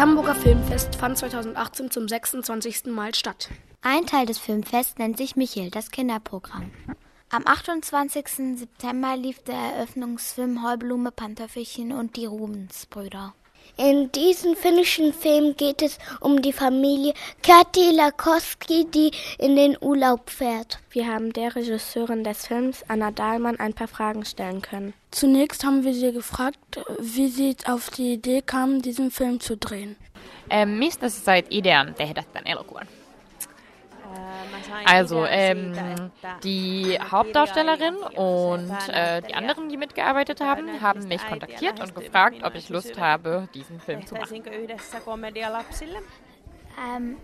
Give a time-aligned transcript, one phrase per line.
[0.00, 2.86] Hamburger Filmfest fand 2018 zum 26.
[2.86, 3.50] Mal statt.
[3.82, 6.70] Ein Teil des Filmfests nennt sich Michel, das Kinderprogramm.
[7.28, 8.56] Am 28.
[8.56, 13.34] September lief der Eröffnungsfilm Heublume, Pantöffelchen und die Rubensbrüder.
[13.76, 20.30] In diesem finnischen Film geht es um die Familie Kati Lakoski, die in den Urlaub
[20.30, 20.78] fährt.
[20.90, 24.92] Wir haben der Regisseurin des Films, Anna Dahlmann, ein paar Fragen stellen können.
[25.10, 26.58] Zunächst haben wir sie gefragt,
[26.98, 29.96] wie sie auf die Idee kam, diesen Film zu drehen.
[30.50, 32.86] Ähm, mistä sä sait idean tehdä tämän elokuvan?
[34.84, 35.72] Also ähm,
[36.44, 42.54] die Hauptdarstellerin und äh, die anderen, die mitgearbeitet haben, haben mich kontaktiert und gefragt, ob
[42.54, 44.42] ich Lust habe, diesen Film zu machen.
[46.78, 47.16] Ähm,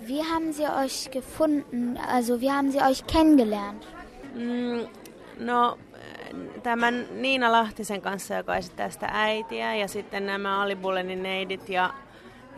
[0.00, 1.98] wie haben Sie euch gefunden?
[2.08, 3.86] Also wie haben Sie euch kennengelernt?
[4.34, 4.82] Mm,
[5.38, 5.76] no,
[6.62, 11.94] tämän Niina Lahtisen kanssa, joka esittää sitä äitiä, ja sitten nämä Ali Bullenin neidit ja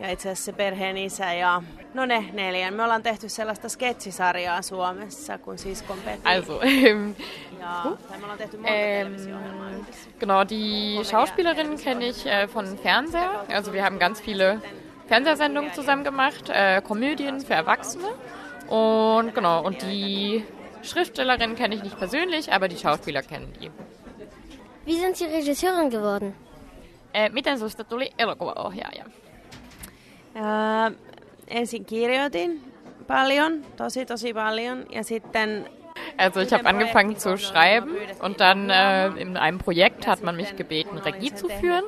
[0.01, 1.63] ja itse asiassa se perheen isä ja
[1.93, 2.73] no ne neljän.
[2.73, 6.21] Me ollaan tehty sellaista sketsisarjaa Suomessa kuin Siskon Peti.
[6.23, 7.11] Also, ähm,
[7.59, 9.85] ja, tai me ollaan tehty monta ähm,
[10.19, 13.45] genau, die Schauspielerin kenne ich äh, von Fernseher.
[13.49, 14.61] Also wir haben ganz viele
[15.07, 18.07] Fernsehsendungen zusammen gemacht, äh, Komödien für Erwachsene.
[18.67, 20.45] Und genau, und die
[20.83, 23.71] Schriftstellerin kenne ich nicht persönlich, aber die Schauspieler kennen die.
[24.85, 26.33] Wie sind Sie Regisseurin geworden?
[27.13, 29.20] Äh, miten susta tuli elokuvaohjaaja?
[30.35, 30.91] Ää,
[31.47, 32.73] ensin kirjoitin
[33.07, 35.69] paljon, tosi tosi paljon ja sitten
[36.17, 40.55] Also ich habe angefangen zu schreiben und dann äh, in einem Projekt hat man mich
[40.55, 41.83] gebeten, Regie zu führen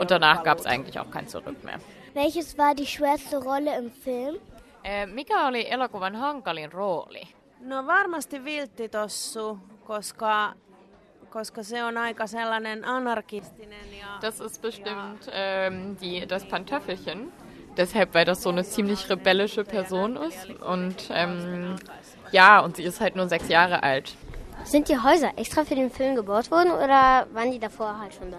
[0.00, 1.78] und danach gab es eigentlich auch kein Zurück mehr.
[2.14, 4.36] Welches war die schwerste Rolle im Film?
[4.84, 7.22] Äh, mikä oli elokuvan hankalin rooli?
[7.60, 10.54] No varmasti vilttitossu, koska,
[11.30, 13.98] koska se on aika sellainen anarkistinen.
[14.00, 17.32] Ja, das ist bestimmt ähm, die, das Pantöffelchen.
[17.76, 20.48] Deshalb, weil das so eine ziemlich rebellische Person ist.
[20.60, 21.76] Und ähm,
[22.30, 24.14] ja, und sie ist halt nur sechs Jahre alt.
[24.64, 28.30] Sind die Häuser extra für den Film gebaut worden oder waren die davor halt schon
[28.30, 28.38] da?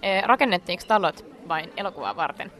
[0.00, 2.50] Äh, rakennettiinko talot vain elokuvaa varten?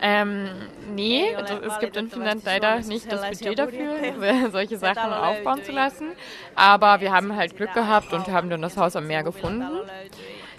[0.00, 0.48] Ähm,
[0.94, 5.72] nee, also es gibt in Finnland leider nicht das Budget dafür, solche Sachen aufbauen zu
[5.72, 6.12] lassen.
[6.54, 9.66] Aber wir haben halt Glück gehabt und haben dann das Haus am Meer gefunden.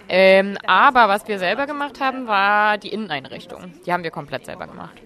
[0.09, 3.73] Ähm, aber was wir selber gemacht haben, war die Inneneinrichtung.
[3.85, 5.01] Die haben wir komplett selber gemacht.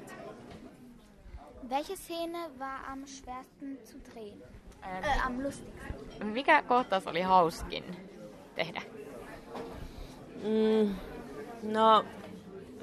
[1.64, 4.42] Welche Szene war am schwersten zu drehen?
[4.84, 6.34] Ähm, äh, am lustigsten?
[6.34, 7.84] Mikä kohtaus oli hauskin
[8.56, 8.82] tehdä?
[10.44, 10.96] Mm,
[11.64, 12.04] no,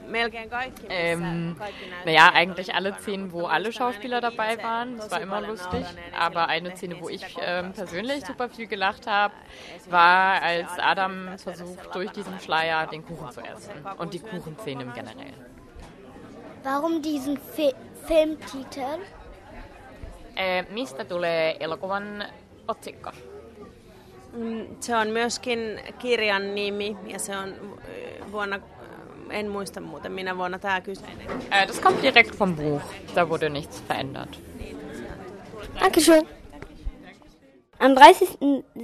[0.07, 0.87] melkein kaikki.
[0.89, 1.57] Ähm,
[2.05, 4.97] naja, eigentlich alle Szenen, wo alle Schauspieler dabei waren.
[4.97, 5.85] Das war immer lustig.
[6.19, 9.35] Aber eine Szene, wo ich ähm, persönlich super viel gelacht habe,
[9.91, 13.73] war, als Adam versucht, durch diesen Schleier den Kuchen zu essen.
[13.99, 15.45] Und die Kuchenszene im Generellen.
[16.63, 17.73] Warum diesen Fi
[18.07, 18.99] Filmtitel?
[20.37, 22.25] Äh, mistä tulee elokuvan
[22.69, 23.11] otsikko?
[24.81, 27.79] Se on myöskin kirjan nimi ja se on
[28.33, 28.61] vuonna
[29.31, 31.27] en muista muuten minä vuonna tämä kyseinen.
[31.53, 32.83] Äh, das kommt direkt vom Buch.
[33.15, 34.41] Da wurde nichts verändert.
[35.81, 36.27] Dankeschön.
[37.79, 38.29] Am 30.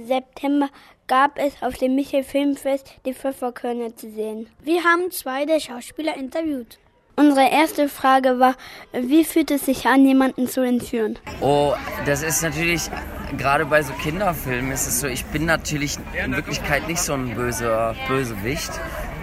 [0.07, 0.69] September
[1.07, 4.47] gab es auf dem Michel Filmfest die Pfefferkörner zu sehen.
[4.63, 6.79] Wir haben zwei der Schauspieler interviewt.
[7.17, 8.55] Unsere erste Frage war,
[8.91, 11.17] wie fühlt es sich an, jemanden zu entführen?
[11.39, 11.73] Oh,
[12.05, 12.89] das ist natürlich,
[13.37, 17.33] gerade bei so Kinderfilmen ist es so, ich bin natürlich in Wirklichkeit nicht so ein
[17.35, 18.71] böser Bösewicht.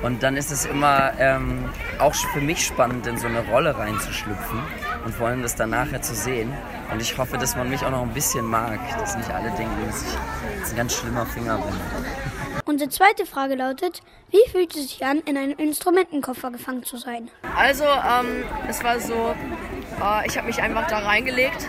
[0.03, 1.65] Und dann ist es immer ähm,
[1.99, 4.61] auch für mich spannend, in so eine Rolle reinzuschlüpfen
[5.05, 6.53] und vor allem das dann nachher zu sehen.
[6.93, 9.77] Und ich hoffe, dass man mich auch noch ein bisschen mag, dass nicht alle denken,
[9.87, 11.75] dass ich ein ganz schlimmer Finger bin.
[12.65, 17.31] Unsere zweite Frage lautet, wie fühlt es sich an, in einem Instrumentenkoffer gefangen zu sein?
[17.57, 19.35] Also, ähm, es war so,
[20.01, 21.69] äh, ich habe mich einfach da reingelegt.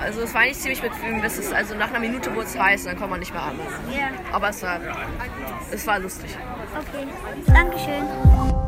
[0.00, 2.84] Also es war eigentlich ziemlich bequem, bis es, also nach einer Minute wurde es heiß,
[2.84, 3.66] dann kann man nicht mehr atmen.
[3.90, 4.10] Ja.
[4.32, 4.80] Aber es war,
[5.70, 6.36] es war lustig.
[6.78, 7.06] Okay,
[7.46, 8.65] Dankeschön.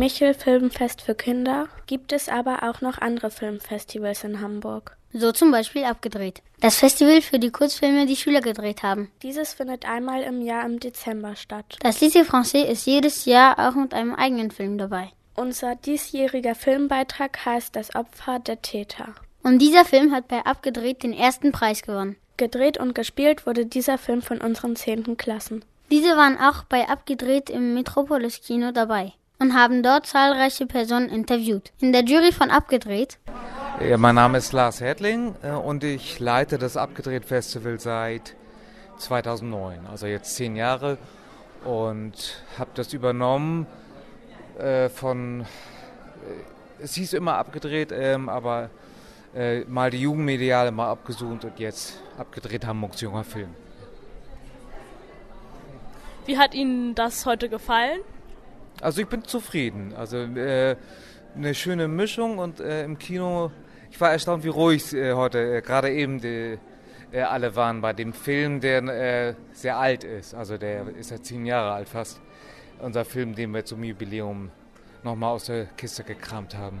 [0.00, 4.96] Michel Filmfest für Kinder gibt es aber auch noch andere Filmfestivals in Hamburg.
[5.12, 6.40] So zum Beispiel abgedreht.
[6.58, 9.10] Das Festival für die Kurzfilme, die Schüler gedreht haben.
[9.22, 11.76] Dieses findet einmal im Jahr im Dezember statt.
[11.82, 15.10] Das Lycée Français ist jedes Jahr auch mit einem eigenen Film dabei.
[15.34, 19.14] Unser diesjähriger Filmbeitrag heißt Das Opfer der Täter.
[19.42, 22.16] Und dieser Film hat bei Abgedreht den ersten Preis gewonnen.
[22.38, 25.62] Gedreht und gespielt wurde dieser Film von unseren zehnten Klassen.
[25.90, 29.12] Diese waren auch bei Abgedreht im Metropolis Kino dabei.
[29.40, 31.72] Und haben dort zahlreiche Personen interviewt.
[31.80, 33.18] In der Jury von Abgedreht
[33.88, 38.36] ja, mein Name ist Lars Hedling äh, und ich leite das Abgedreht Festival seit
[38.98, 40.98] 2009, also jetzt zehn Jahre
[41.64, 43.66] und habe das übernommen
[44.58, 45.44] äh, von, äh,
[46.82, 48.68] es hieß immer abgedreht, ähm, aber
[49.34, 53.54] äh, mal die Jugendmediale mal abgesucht und jetzt abgedreht Hamburgs junger Film.
[56.26, 58.00] Wie hat Ihnen das heute gefallen?
[58.80, 59.94] Also ich bin zufrieden.
[59.96, 60.76] Also äh,
[61.36, 63.50] eine schöne Mischung und äh, im Kino,
[63.90, 66.58] ich war erstaunt, wie ruhig äh, heute äh, gerade eben die,
[67.12, 70.34] äh, alle waren bei dem Film, der äh, sehr alt ist.
[70.34, 72.20] Also der ist ja zehn Jahre alt fast.
[72.80, 74.50] Unser Film, den wir zum Jubiläum
[75.02, 76.80] nochmal aus der Kiste gekramt haben.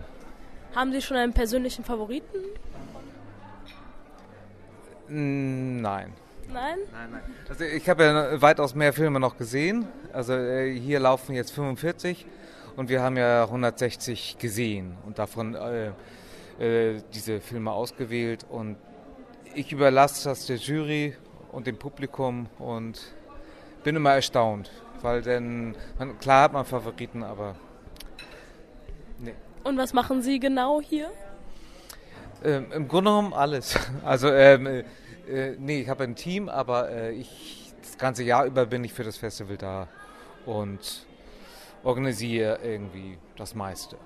[0.74, 2.38] Haben Sie schon einen persönlichen Favoriten?
[5.08, 6.12] Nein.
[6.52, 6.78] Nein?
[6.92, 7.22] Nein, nein.
[7.48, 9.86] Also ich habe ja weitaus mehr Filme noch gesehen.
[10.12, 12.26] Also äh, hier laufen jetzt 45
[12.76, 15.92] und wir haben ja 160 gesehen und davon äh,
[16.58, 18.44] äh, diese Filme ausgewählt.
[18.48, 18.76] Und
[19.54, 21.14] ich überlasse das der Jury
[21.52, 23.00] und dem Publikum und
[23.84, 24.70] bin immer erstaunt,
[25.02, 27.56] weil denn man, klar hat man Favoriten, aber
[29.18, 29.34] nee.
[29.64, 31.10] Und was machen Sie genau hier?
[32.42, 33.78] Ähm, Im Grunde genommen alles.
[34.04, 34.84] Also ähm, äh,
[35.30, 38.92] äh, nee, ich habe ein Team, aber äh, ich das ganze Jahr über bin ich
[38.92, 39.88] für das Festival da
[40.46, 41.06] und
[41.82, 43.96] organisiere irgendwie das meiste.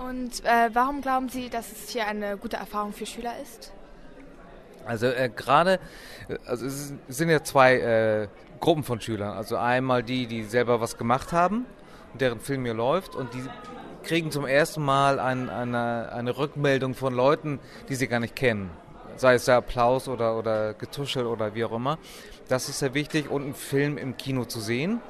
[0.00, 3.72] Und äh, warum glauben Sie, dass es hier eine gute Erfahrung für Schüler ist?
[4.84, 5.80] Also äh, gerade,
[6.28, 8.28] äh, also es sind ja zwei äh,
[8.60, 9.36] Gruppen von Schülern.
[9.36, 11.66] Also einmal die, die selber was gemacht haben
[12.12, 13.42] und deren Film hier läuft und die
[14.06, 17.58] kriegen zum ersten Mal ein, eine, eine Rückmeldung von Leuten,
[17.88, 18.70] die sie gar nicht kennen
[19.16, 21.98] sei es der Applaus oder, oder Getuschel oder wie auch immer.
[22.48, 25.00] Das ist sehr wichtig und einen Film im Kino zu sehen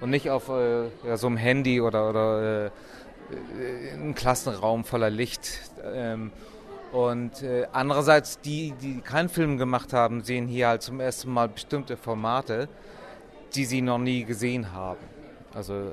[0.00, 5.60] und nicht auf äh, ja, so einem Handy oder, oder äh, einem Klassenraum voller Licht.
[5.84, 6.32] Ähm,
[6.92, 11.48] und äh, andererseits, die, die keinen Film gemacht haben, sehen hier halt zum ersten Mal
[11.48, 12.68] bestimmte Formate,
[13.54, 15.00] die sie noch nie gesehen haben.
[15.52, 15.92] Also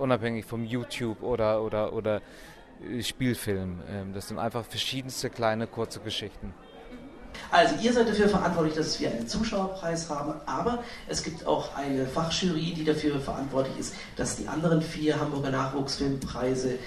[0.00, 2.22] unabhängig vom YouTube oder, oder, oder
[2.82, 3.80] äh, Spielfilm.
[3.90, 6.54] Ähm, das sind einfach verschiedenste kleine kurze Geschichten.
[7.50, 12.06] Also ihr seid dafür verantwortlich, dass wir einen Zuschauerpreis haben, aber es gibt auch eine
[12.06, 16.78] Fachjury, die dafür verantwortlich ist, dass die anderen vier Hamburger Nachwuchsfilmpreise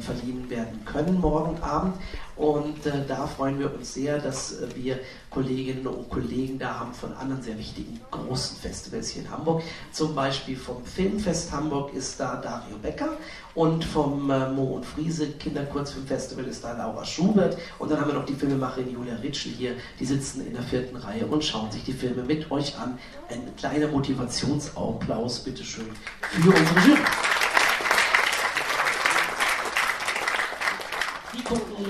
[0.00, 1.94] verliehen werden können morgen Abend.
[2.36, 4.98] Und äh, da freuen wir uns sehr, dass äh, wir
[5.30, 9.62] Kolleginnen und Kollegen da haben von anderen sehr wichtigen großen Festivals hier in Hamburg.
[9.92, 13.10] Zum Beispiel vom Filmfest Hamburg ist da Dario Becker
[13.54, 17.58] und vom äh, Mo und Friese Kinderkurzfilmfestival ist da Laura Schubert.
[17.78, 20.96] Und dann haben wir noch die Filmemacherin Julia Ritschel hier, die sitzen in der vierten
[20.96, 22.98] Reihe und schauen sich die Filme mit euch an.
[23.28, 25.86] Ein kleiner Motivationsapplaus, bitteschön,
[26.30, 27.41] für unsere Jury.
[31.34, 31.86] Die gucken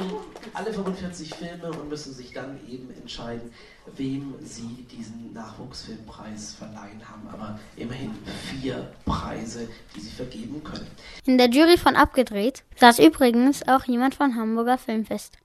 [0.55, 3.53] alle 45 Filme und müssen sich dann eben entscheiden,
[3.97, 7.29] wem sie diesen Nachwuchsfilmpreis verleihen haben.
[7.33, 8.13] Aber immerhin
[8.51, 10.87] vier Preise, die sie vergeben können.
[11.25, 15.39] In der Jury von Abgedreht saß übrigens auch jemand vom Hamburger Filmfest.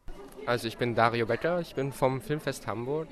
[0.46, 3.08] Also ich bin Dario Becker, ich bin vom Filmfest Hamburg,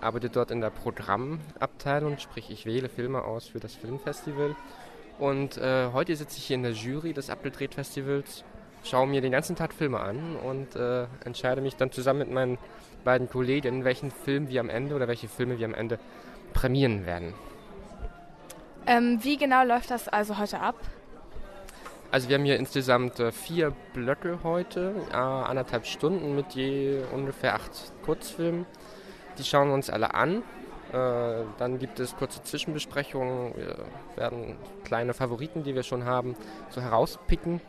[0.00, 4.54] arbeite dort in der Programmabteilung, sprich ich wähle Filme aus für das Filmfestival.
[5.18, 8.44] Und äh, heute sitze ich hier in der Jury des Abgedreht Festivals
[8.84, 12.58] schaue mir den ganzen Tag Filme an und äh, entscheide mich dann zusammen mit meinen
[13.04, 15.98] beiden Kollegen, welchen Film wir am Ende oder welche Filme wir am Ende
[16.52, 17.34] prämieren werden.
[18.86, 20.76] Ähm, wie genau läuft das also heute ab?
[22.10, 27.54] Also wir haben hier insgesamt äh, vier Blöcke heute, äh, anderthalb Stunden mit je ungefähr
[27.54, 28.64] acht Kurzfilmen.
[29.36, 30.42] Die schauen wir uns alle an.
[30.90, 33.54] Äh, dann gibt es kurze Zwischenbesprechungen.
[33.54, 33.76] Wir
[34.16, 36.34] werden kleine Favoriten, die wir schon haben,
[36.70, 37.60] so herauspicken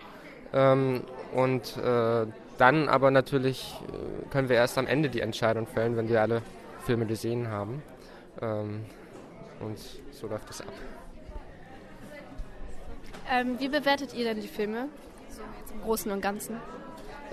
[0.53, 1.03] ähm,
[1.33, 2.25] und äh,
[2.57, 6.41] dann aber natürlich äh, können wir erst am Ende die Entscheidung fällen, wenn wir alle
[6.85, 7.81] Filme gesehen haben.
[8.41, 8.85] Ähm,
[9.59, 9.77] und
[10.11, 10.73] so läuft es ab.
[13.31, 14.87] Ähm, wie bewertet ihr denn die Filme?
[15.29, 16.57] So jetzt im Großen und Ganzen.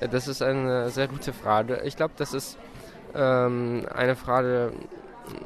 [0.01, 1.81] Äh, das ist eine sehr gute Frage.
[1.85, 2.59] Ich glaube, das ist
[3.15, 4.73] ähm, eine Frage,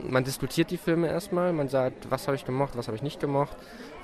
[0.02, 3.20] man diskutiert die Filme erstmal, man sagt, was habe ich gemocht, was habe ich nicht
[3.20, 3.56] gemocht.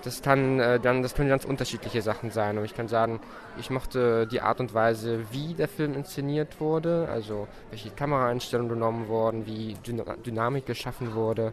[0.02, 2.58] Das kann äh, dann, das können ganz unterschiedliche Sachen sein.
[2.58, 3.20] Und ich kann sagen,
[3.58, 9.08] ich mochte die Art und Weise, wie der Film inszeniert wurde, also welche Kameraeinstellungen genommen
[9.08, 9.76] wurden, wie
[10.24, 11.52] Dynamik geschaffen wurde.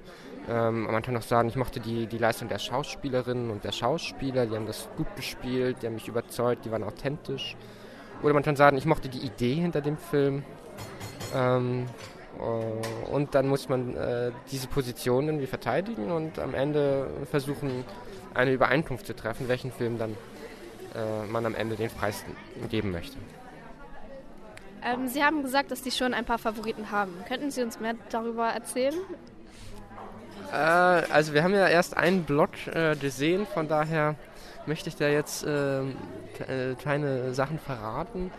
[0.49, 4.45] Ähm, man kann auch sagen, ich mochte die, die Leistung der Schauspielerinnen und der Schauspieler,
[4.45, 7.55] die haben das gut gespielt, die haben mich überzeugt, die waren authentisch.
[8.21, 10.43] Oder man kann sagen, ich mochte die Idee hinter dem Film.
[11.33, 11.85] Ähm,
[12.39, 17.83] äh, und dann muss man äh, diese Position irgendwie verteidigen und am Ende versuchen,
[18.33, 20.11] eine Übereinkunft zu treffen, welchen Film dann
[20.95, 22.23] äh, man am Ende den Preis
[22.69, 23.17] geben möchte.
[24.83, 27.13] Ähm, Sie haben gesagt, dass Sie schon ein paar Favoriten haben.
[27.27, 28.95] Könnten Sie uns mehr darüber erzählen?
[30.51, 34.15] Äh, also wir haben ja erst einen Blog äh, gesehen, von daher
[34.65, 35.95] möchte ich da jetzt ähm,
[36.39, 38.31] äh, keine Sachen verraten.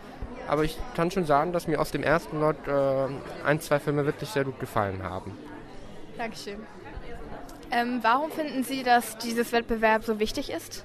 [0.47, 3.07] Aber ich kann schon sagen, dass mir aus dem ersten Lot äh,
[3.45, 5.35] ein, zwei Filme wirklich sehr gut gefallen haben.
[6.17, 6.59] Dankeschön.
[7.71, 10.83] Ähm, warum finden Sie, dass dieses Wettbewerb so wichtig ist?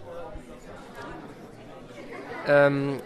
[2.47, 3.01] Ähm,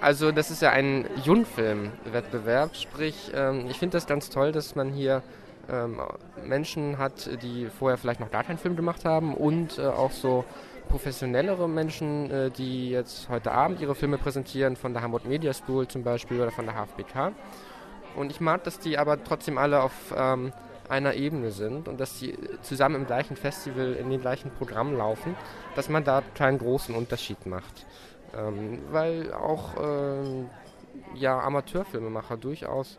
[0.00, 4.90] also das ist ja ein Jungfilm-Wettbewerb, sprich ähm, ich finde das ganz toll, dass man
[4.90, 5.22] hier
[5.70, 6.00] ähm,
[6.44, 10.44] Menschen hat, die vorher vielleicht noch gar keinen Film gemacht haben und äh, auch so
[10.88, 15.86] professionellere Menschen, äh, die jetzt heute Abend ihre Filme präsentieren, von der Hamburg Media School
[15.86, 17.32] zum Beispiel oder von der HFBK.
[18.16, 20.52] Und ich mag, dass die aber trotzdem alle auf ähm,
[20.92, 25.34] einer Ebene sind und dass die zusammen im gleichen Festival in den gleichen Programmen laufen,
[25.74, 27.86] dass man da keinen großen Unterschied macht.
[28.36, 30.50] Ähm, weil auch ähm,
[31.14, 32.98] ja, Amateurfilmemacher durchaus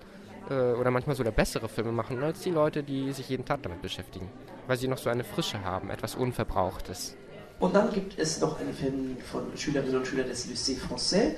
[0.50, 3.82] äh, oder manchmal sogar bessere Filme machen als die Leute, die sich jeden Tag damit
[3.82, 4.30] beschäftigen,
[4.68, 7.16] weil sie noch so eine Frische haben, etwas Unverbrauchtes.
[7.60, 11.36] Und dann gibt es noch einen Film von Schülerinnen und Schülern des Lycée Français,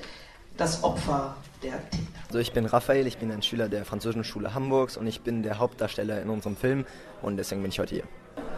[0.56, 2.06] Das Opfer der Täter.
[2.28, 5.42] Also ich bin Raphael, ich bin ein Schüler der Französischen Schule Hamburgs und ich bin
[5.42, 6.86] der Hauptdarsteller in unserem Film
[7.20, 8.04] und deswegen bin ich heute hier.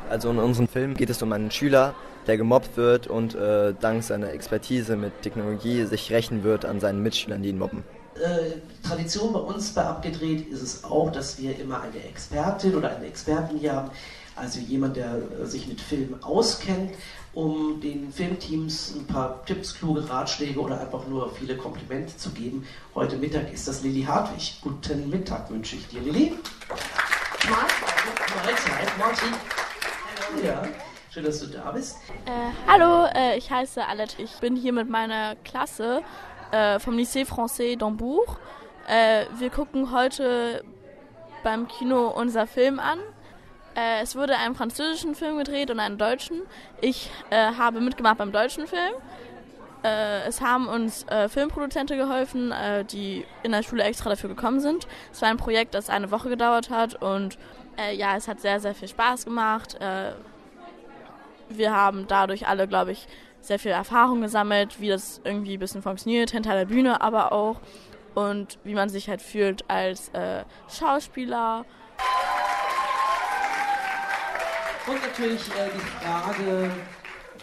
[0.08, 1.94] Also in unserem Film geht es um einen Schüler,
[2.28, 7.02] der gemobbt wird und äh, dank seiner Expertise mit Technologie sich rächen wird an seinen
[7.02, 7.82] Mitschülern, die ihn mobben.
[8.14, 12.90] Äh, Tradition bei uns bei Abgedreht ist es auch, dass wir immer eine Expertin oder
[12.96, 13.90] einen Experten hier haben,
[14.38, 16.92] also jemand, der äh, sich mit Filmen auskennt,
[17.35, 22.66] um den Filmteams ein paar Tipps, kluge Ratschläge oder einfach nur viele Komplimente zu geben.
[22.95, 24.59] Heute Mittag ist das Lilly Hartwig.
[24.62, 26.33] Guten Mittag wünsche ich dir, Lilly.
[27.49, 29.35] Mahlzeit, Martin.
[30.45, 30.62] Ja,
[31.11, 31.99] schön, dass du da bist.
[32.26, 34.16] Äh, hallo, äh, ich heiße Alet.
[34.18, 36.02] Ich bin hier mit meiner Klasse
[36.50, 38.37] äh, vom Lycée Français d'Hambourg.
[38.88, 40.64] Äh, wir gucken heute
[41.42, 42.99] beim Kino unser Film an.
[43.78, 46.42] Äh, es wurde einen französischen Film gedreht und einen deutschen.
[46.80, 48.94] Ich äh, habe mitgemacht beim deutschen Film.
[49.80, 52.52] es haben uns Filmproduzenten geholfen,
[52.90, 54.88] die in der Schule extra dafür gekommen sind.
[55.12, 57.38] Es war ein Projekt, das eine Woche gedauert hat und
[57.78, 59.80] äh, ja, es hat sehr, sehr viel Spaß gemacht.
[59.80, 60.12] Äh,
[61.49, 63.06] wir haben dadurch alle, glaube ich,
[63.40, 67.61] sehr viel Erfahrung gesammelt, wie das irgendwie ein bisschen funktioniert, hinter der Bühne aber auch.
[68.14, 71.64] Und wie man sich halt fühlt als äh, Schauspieler.
[74.88, 76.71] Und natürlich äh, die Frage,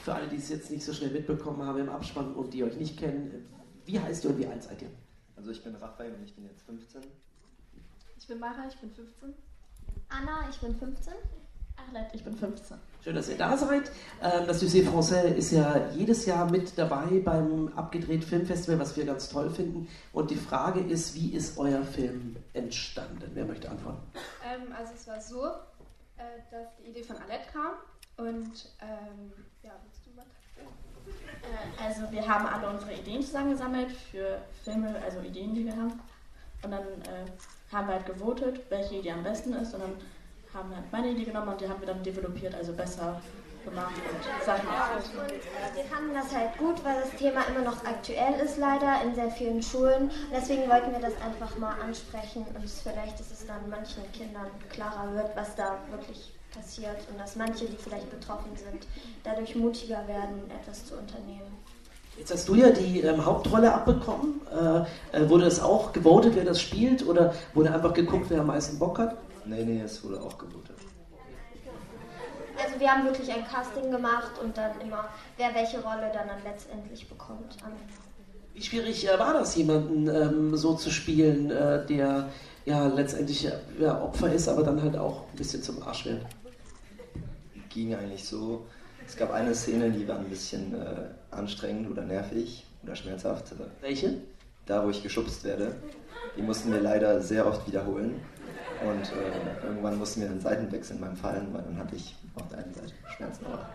[0.03, 2.75] für alle, die es jetzt nicht so schnell mitbekommen haben im Abspann und die euch
[2.77, 3.47] nicht kennen,
[3.85, 4.89] wie heißt ihr und wie alt seid ihr?
[5.35, 7.01] Also ich bin Raphael und ich bin jetzt 15.
[8.17, 9.33] Ich bin Mara, ich bin 15.
[10.09, 11.13] Anna, ich bin 15.
[11.77, 12.77] Arlette, ich bin 15.
[13.03, 13.91] Schön, dass ihr da seid.
[14.21, 19.05] Ähm, das Lycée Français ist ja jedes Jahr mit dabei beim Abgedreht Filmfestival, was wir
[19.05, 19.87] ganz toll finden.
[20.13, 23.29] Und die Frage ist, wie ist euer Film entstanden?
[23.33, 24.01] Wer möchte antworten?
[24.43, 25.43] Ähm, also es war so,
[26.17, 27.73] äh, dass die Idee von Alette kam.
[28.17, 30.25] Und ähm, ja, willst du was?
[31.05, 35.99] Äh, also wir haben alle unsere Ideen zusammengesammelt für Filme, also Ideen, die wir haben.
[36.63, 37.25] Und dann äh,
[37.71, 39.97] haben wir halt gewotet, welche Idee am besten ist und dann
[40.55, 43.21] haben wir halt meine Idee genommen und die haben wir dann developiert, also besser
[43.65, 48.39] gemacht und Sachen und Wir fanden das halt gut, weil das Thema immer noch aktuell
[48.39, 50.11] ist leider in sehr vielen Schulen.
[50.31, 55.13] Deswegen wollten wir das einfach mal ansprechen und vielleicht, dass es dann manchen Kindern klarer
[55.13, 58.87] wird, was da wirklich passiert und dass manche, die vielleicht betroffen sind,
[59.23, 61.51] dadurch mutiger werden, etwas zu unternehmen.
[62.17, 64.39] Jetzt hast du ja die ähm, Hauptrolle abbekommen.
[64.49, 67.05] Äh, äh, wurde das auch gewotet, wer das spielt?
[67.05, 69.17] Oder wurde einfach geguckt, wer am meisten Bock hat?
[69.45, 70.77] Nee, nee, es wurde auch gewotet.
[72.61, 76.43] Also wir haben wirklich ein Casting gemacht und dann immer, wer welche Rolle dann, dann
[76.43, 77.57] letztendlich bekommt.
[78.53, 82.29] Wie schwierig äh, war das, jemanden ähm, so zu spielen, äh, der
[82.65, 83.47] ja letztendlich
[83.79, 86.25] ja, Opfer ist, aber dann halt auch ein bisschen zum Arsch wird?
[87.69, 88.65] Ging eigentlich so.
[89.05, 93.53] Es gab eine Szene, die war ein bisschen äh, anstrengend oder nervig oder schmerzhaft.
[93.81, 94.19] Welche?
[94.65, 95.75] Da, wo ich geschubst werde.
[96.37, 98.21] Die mussten wir leider sehr oft wiederholen.
[98.81, 102.47] Und äh, irgendwann mussten wir den Seiten wechseln beim Fallen, weil dann hatte ich auf
[102.49, 103.45] der einen Seite Schmerzen.
[103.45, 103.69] Aber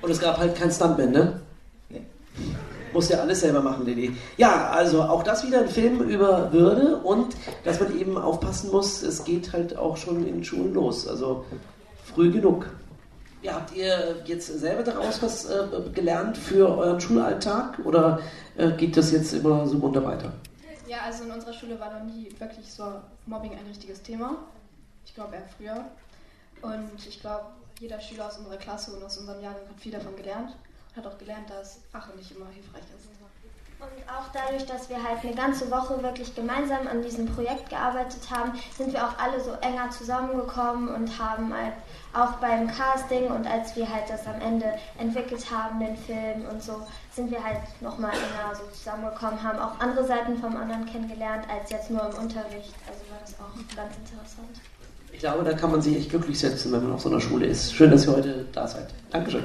[0.00, 1.40] Und es gab halt kein Stuntman, ne?
[1.90, 2.02] Nee.
[2.92, 4.16] Muss ja alles selber machen, Lili.
[4.36, 7.34] Ja, also auch das wieder ein Film über Würde und
[7.64, 11.06] dass man eben aufpassen muss, es geht halt auch schon in Schulen los.
[11.06, 11.44] Also
[12.14, 12.66] früh genug.
[13.42, 18.20] Ja, habt ihr jetzt selber daraus was äh, gelernt für euren Schulalltag oder
[18.56, 20.32] äh, geht das jetzt immer so munter weiter?
[20.92, 24.36] Ja, also in unserer Schule war noch nie wirklich so Mobbing ein richtiges Thema.
[25.06, 25.86] Ich glaube eher früher.
[26.60, 27.46] Und ich glaube,
[27.80, 30.54] jeder Schüler aus unserer Klasse und aus unserem Jahrgang hat viel davon gelernt.
[30.94, 33.08] hat auch gelernt, dass Rache nicht immer hilfreich ist.
[33.80, 38.30] Und auch dadurch, dass wir halt eine ganze Woche wirklich gemeinsam an diesem Projekt gearbeitet
[38.30, 41.72] haben, sind wir auch alle so enger zusammengekommen und haben halt
[42.12, 46.62] auch beim Casting und als wir halt das am Ende entwickelt haben, den Film und
[46.62, 51.46] so, sind wir halt nochmal enger so zusammengekommen, haben auch andere Seiten vom anderen kennengelernt,
[51.50, 52.74] als jetzt nur im Unterricht.
[52.88, 54.60] Also war das auch ganz interessant.
[55.12, 57.46] Ich glaube, da kann man sich echt glücklich setzen, wenn man auf so einer Schule
[57.46, 57.74] ist.
[57.74, 58.88] Schön, dass ihr heute da seid.
[59.10, 59.44] Dankeschön.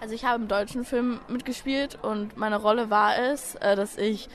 [0.00, 4.28] Also ich habe im deutschen Film mitgespielt und meine Rolle war es, äh, dass ich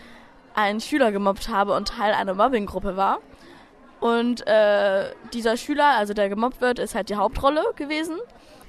[0.54, 3.20] einen Schüler gemobbt habe und Teil einer Mobbinggruppe war.
[4.00, 8.18] Und äh, dieser Schüler, also der gemobbt wird, ist halt die Hauptrolle gewesen.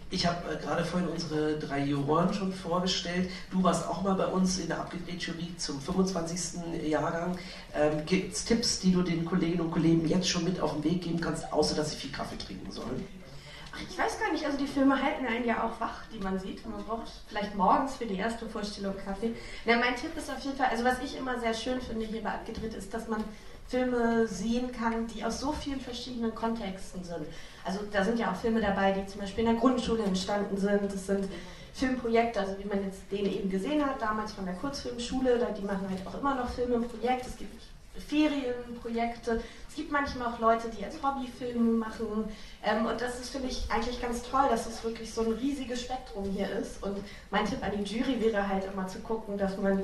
[0.09, 3.29] Ich habe äh, gerade vorhin unsere drei Juroren schon vorgestellt.
[3.51, 6.89] Du warst auch mal bei uns in der Abgedreht-Jury zum 25.
[6.89, 7.37] Jahrgang.
[7.75, 10.85] Ähm, Gibt es Tipps, die du den Kolleginnen und Kollegen jetzt schon mit auf den
[10.85, 13.05] Weg geben kannst, außer dass sie viel Kaffee trinken sollen?
[13.91, 16.67] Ich weiß gar nicht, also die Filme halten einen ja auch wach, die man sieht.
[16.67, 19.35] Man braucht vielleicht morgens für die erste Vorstellung Kaffee.
[19.65, 22.23] Ja, mein Tipp ist auf jeden Fall, also was ich immer sehr schön finde hier
[22.23, 23.23] bei Abgedreht, ist, dass man
[23.69, 27.27] Filme sehen kann, die aus so vielen verschiedenen Kontexten sind.
[27.65, 30.93] Also da sind ja auch Filme dabei, die zum Beispiel in der Grundschule entstanden sind.
[30.93, 31.29] Das sind
[31.75, 35.89] Filmprojekte, also wie man jetzt den eben gesehen hat, damals von der Kurzfilmschule, die machen
[35.91, 37.27] halt auch immer noch Filme im Projekt.
[37.27, 37.61] Es gibt
[38.01, 39.43] Ferienprojekte.
[39.69, 42.29] Es gibt manchmal auch Leute, die jetzt Hobbyfilme machen.
[42.63, 45.83] Ähm, und das ist, finde ich, eigentlich ganz toll, dass es wirklich so ein riesiges
[45.83, 46.83] Spektrum hier ist.
[46.83, 46.99] Und
[47.31, 49.83] mein Tipp an die Jury wäre halt immer zu gucken, dass man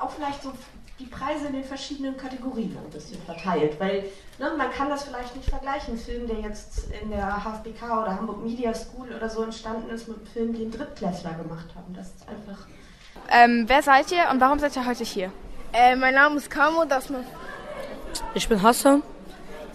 [0.00, 0.52] auch vielleicht so
[0.98, 3.78] die Preise in den verschiedenen Kategorien ein bisschen verteilt.
[3.78, 4.04] Weil
[4.38, 5.94] ne, man kann das vielleicht nicht vergleichen.
[5.94, 10.08] Ein Film, der jetzt in der HFBK oder Hamburg Media School oder so entstanden ist,
[10.08, 11.94] mit einem Film, den Drittklässler gemacht haben.
[11.94, 12.66] Das ist einfach.
[13.30, 15.32] Ähm, wer seid ihr und warum seid ihr heute hier?
[15.72, 17.24] Äh, mein Name ist Kamo, das man.
[18.34, 19.02] Ich bin Hassan.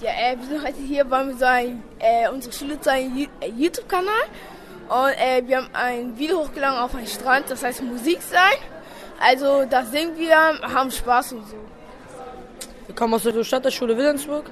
[0.01, 3.29] Ja, äh, wir sind heute hier, weil wir so ein, äh, unsere Schule zu einem
[3.39, 4.25] äh, YouTube-Kanal
[4.89, 8.72] und äh, wir haben ein Video hochgeladen auf einen Strand, das heißt Musik sein.
[9.25, 11.55] Also das singen wir, haben Spaß und so.
[12.87, 14.45] Wir kommen aus der Stadtschule Wilhelmsburg.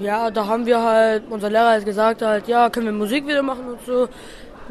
[0.00, 3.66] Ja, da haben wir halt, unser Lehrer hat gesagt halt, ja, können wir Musikvideo machen
[3.68, 4.08] und so.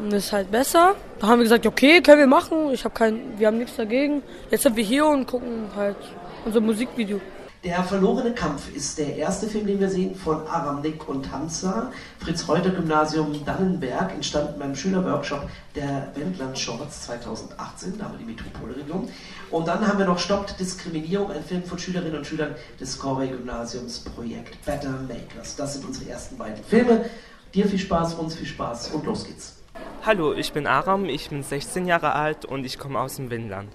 [0.00, 0.96] Und ist halt besser.
[1.20, 2.72] Da haben wir gesagt, okay, können wir machen.
[2.72, 4.22] Ich habe kein, wir haben nichts dagegen.
[4.50, 5.96] Jetzt sind wir hier und gucken halt
[6.44, 7.20] unser Musikvideo.
[7.64, 11.90] Der verlorene Kampf ist der erste Film, den wir sehen von Aram Nick und Hamza.
[12.18, 19.08] Fritz-Reuter-Gymnasium Dannenberg, entstanden beim Schülerworkshop der Wendland Shorts 2018, da haben wir die Metropolregion.
[19.50, 24.00] Und dann haben wir noch Stoppt Diskriminierung, ein Film von Schülerinnen und Schülern des Corvey-Gymnasiums
[24.00, 25.56] Projekt Better Makers.
[25.56, 27.06] Das sind unsere ersten beiden Filme.
[27.54, 29.56] Dir viel Spaß, uns viel Spaß und los geht's.
[30.04, 33.70] Hallo, ich bin Aram, ich bin 16 Jahre alt und ich komme aus dem Wendland.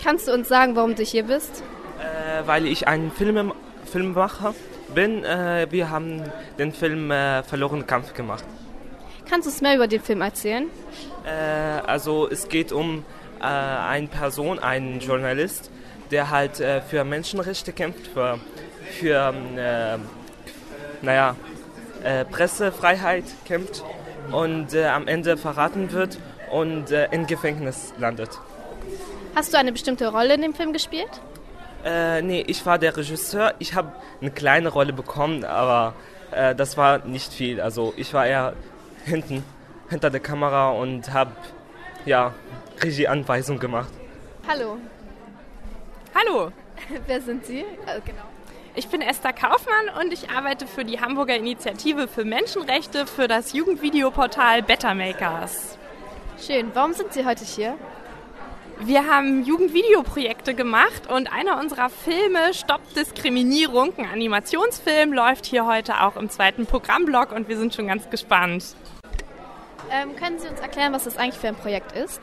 [0.00, 1.64] Kannst du uns sagen, warum du hier bist?
[2.36, 3.52] Äh, weil ich ein Film,
[3.84, 4.54] Filmemacher
[4.94, 5.24] bin.
[5.24, 6.22] Äh, wir haben
[6.58, 8.44] den Film äh, Verloren Kampf gemacht.
[9.28, 10.66] Kannst du uns mehr über den Film erzählen?
[11.24, 11.30] Äh,
[11.86, 13.04] also es geht um
[13.40, 15.70] äh, eine Person, einen Journalist,
[16.10, 18.38] der halt äh, für Menschenrechte kämpft, für,
[19.00, 19.34] für
[21.02, 21.36] naja,
[22.30, 23.84] Pressefreiheit kämpft
[24.30, 26.18] und am Ende verraten wird
[26.50, 28.30] und im Gefängnis landet.
[29.34, 31.10] Hast du eine bestimmte Rolle in dem Film gespielt?
[31.86, 33.54] Äh, nee, ich war der Regisseur.
[33.60, 35.94] Ich habe eine kleine Rolle bekommen, aber
[36.32, 37.60] äh, das war nicht viel.
[37.60, 38.54] Also ich war eher
[39.04, 39.44] hinten,
[39.88, 41.30] hinter der Kamera und habe
[42.04, 42.34] ja,
[42.82, 43.88] Regieanweisung gemacht.
[44.48, 44.78] Hallo.
[46.12, 46.50] Hallo.
[47.06, 47.64] Wer sind Sie?
[47.86, 48.24] Also, genau.
[48.74, 53.52] Ich bin Esther Kaufmann und ich arbeite für die Hamburger Initiative für Menschenrechte für das
[53.52, 55.78] Jugendvideoportal Better Makers.
[56.44, 56.72] Schön.
[56.74, 57.76] Warum sind Sie heute hier?
[58.80, 66.02] Wir haben Jugendvideoprojekte gemacht und einer unserer Filme, Stopp Diskriminierung, ein Animationsfilm, läuft hier heute
[66.02, 68.76] auch im zweiten Programmblock und wir sind schon ganz gespannt.
[69.90, 72.20] Ähm, können Sie uns erklären, was das eigentlich für ein Projekt ist?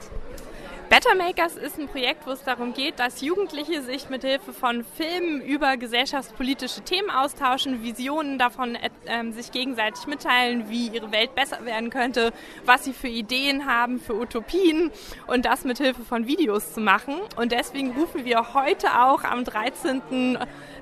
[0.93, 4.85] Better Makers ist ein Projekt, wo es darum geht, dass Jugendliche sich mit Hilfe von
[4.95, 11.65] Filmen über gesellschaftspolitische Themen austauschen, Visionen davon äh, sich gegenseitig mitteilen, wie ihre Welt besser
[11.65, 12.31] werden könnte,
[12.67, 14.91] was sie für Ideen haben, für Utopien
[15.25, 17.15] und das mit Hilfe von Videos zu machen.
[17.37, 20.37] Und deswegen rufen wir heute auch am 13.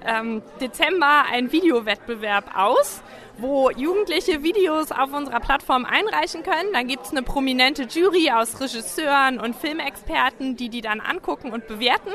[0.06, 3.02] Ähm, Dezember einen Videowettbewerb aus
[3.38, 6.74] wo Jugendliche Videos auf unserer Plattform einreichen können.
[6.74, 11.68] Dann gibt es eine prominente Jury aus Regisseuren und Filmexperten, die die dann angucken und
[11.68, 12.12] bewerten.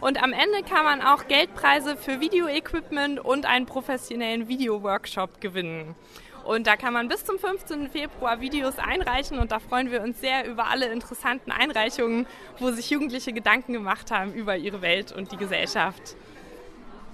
[0.00, 5.94] Und am Ende kann man auch Geldpreise für Videoequipment und einen professionellen Videoworkshop gewinnen.
[6.44, 7.90] Und da kann man bis zum 15.
[7.90, 12.26] Februar Videos einreichen und da freuen wir uns sehr über alle interessanten Einreichungen,
[12.60, 16.14] wo sich Jugendliche Gedanken gemacht haben über ihre Welt und die Gesellschaft.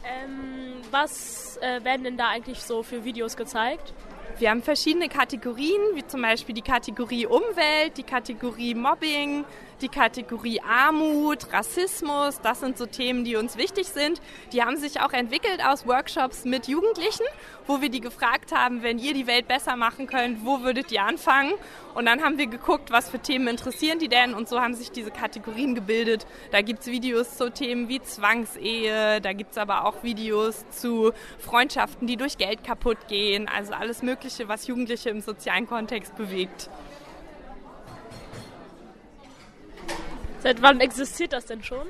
[0.04, 3.92] Ähm, was äh, werden denn da eigentlich so für Videos gezeigt?
[4.38, 9.44] Wir haben verschiedene Kategorien, wie zum Beispiel die Kategorie Umwelt, die Kategorie Mobbing,
[9.82, 12.40] die Kategorie Armut, Rassismus.
[12.40, 14.20] Das sind so Themen, die uns wichtig sind.
[14.52, 17.26] Die haben sich auch entwickelt aus Workshops mit Jugendlichen,
[17.66, 21.02] wo wir die gefragt haben, wenn ihr die Welt besser machen könnt, wo würdet ihr
[21.02, 21.52] anfangen?
[21.94, 24.34] Und dann haben wir geguckt, was für Themen interessieren die denn?
[24.34, 26.26] Und so haben sich diese Kategorien gebildet.
[26.52, 31.12] Da gibt es Videos zu Themen wie Zwangsehe, da gibt es aber auch Videos zu
[31.38, 33.48] Freundschaften, die durch Geld kaputt gehen.
[33.48, 36.70] Also alles Mögliche, was Jugendliche im sozialen Kontext bewegt.
[40.42, 41.86] Seit wann existiert das denn schon?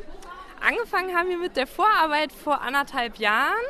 [0.60, 3.64] Angefangen haben wir mit der Vorarbeit vor anderthalb Jahren.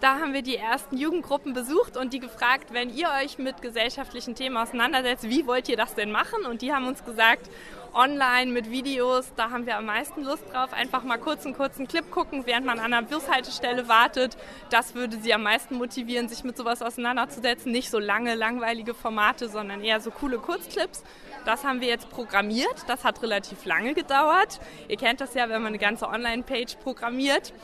[0.00, 4.36] Da haben wir die ersten Jugendgruppen besucht und die gefragt, wenn ihr euch mit gesellschaftlichen
[4.36, 6.46] Themen auseinandersetzt, wie wollt ihr das denn machen?
[6.46, 7.50] Und die haben uns gesagt,
[7.92, 10.72] online mit Videos, da haben wir am meisten Lust drauf.
[10.72, 14.36] Einfach mal kurz einen kurzen Clip gucken, während man an einer Bushaltestelle wartet.
[14.70, 17.72] Das würde sie am meisten motivieren, sich mit sowas auseinanderzusetzen.
[17.72, 21.02] Nicht so lange, langweilige Formate, sondern eher so coole Kurzclips.
[21.48, 22.84] Das haben wir jetzt programmiert.
[22.88, 24.60] Das hat relativ lange gedauert.
[24.86, 27.54] Ihr kennt das ja, wenn man eine ganze Online-Page programmiert.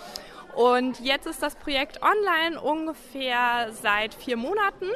[0.55, 4.87] Und jetzt ist das Projekt online ungefähr seit vier Monaten.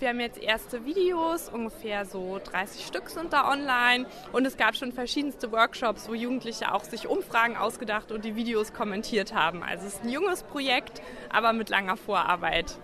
[0.00, 4.04] Wir haben jetzt erste Videos, ungefähr so 30 Stück sind da online.
[4.32, 8.74] Und es gab schon verschiedenste Workshops, wo Jugendliche auch sich Umfragen ausgedacht und die Videos
[8.74, 9.62] kommentiert haben.
[9.62, 12.78] Also es ist ein junges Projekt, aber mit langer Vorarbeit.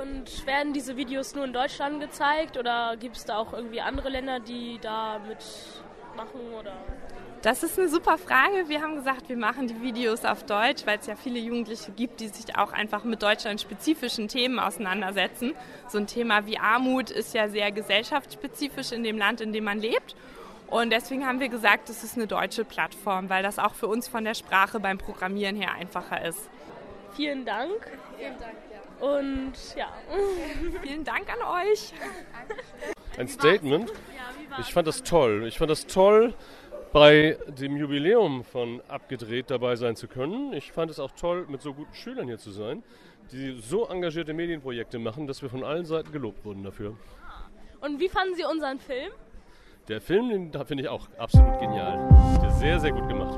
[0.00, 4.08] Und werden diese Videos nur in Deutschland gezeigt oder gibt es da auch irgendwie andere
[4.08, 6.72] Länder, die da mitmachen oder?
[7.42, 8.68] Das ist eine super Frage.
[8.68, 12.20] Wir haben gesagt, wir machen die Videos auf Deutsch, weil es ja viele Jugendliche gibt,
[12.20, 15.54] die sich auch einfach mit deutschlandspezifischen Themen auseinandersetzen.
[15.88, 19.80] So ein Thema wie Armut ist ja sehr gesellschaftsspezifisch in dem Land, in dem man
[19.80, 20.14] lebt.
[20.68, 24.06] Und deswegen haben wir gesagt, es ist eine deutsche Plattform, weil das auch für uns
[24.06, 26.48] von der Sprache beim Programmieren her einfacher ist.
[27.14, 27.90] Vielen Dank.
[28.16, 28.54] Vielen Dank.
[29.02, 29.92] Und ja.
[30.82, 31.92] Vielen Dank an euch.
[33.18, 33.92] Ein Statement.
[34.60, 35.44] Ich fand das toll.
[35.48, 36.34] Ich fand das toll,
[36.92, 40.52] bei dem Jubiläum von Abgedreht dabei sein zu können.
[40.52, 42.84] Ich fand es auch toll, mit so guten Schülern hier zu sein,
[43.32, 46.96] die so engagierte Medienprojekte machen, dass wir von allen Seiten gelobt wurden dafür.
[47.80, 49.10] Und wie fanden Sie unseren Film?
[49.88, 52.08] Der Film, den finde ich auch absolut genial.
[52.40, 53.36] Der ist sehr, sehr gut gemacht.